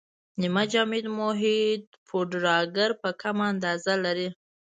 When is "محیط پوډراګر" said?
1.19-2.89